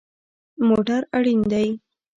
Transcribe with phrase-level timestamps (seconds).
[0.67, 1.67] موټر اړین دی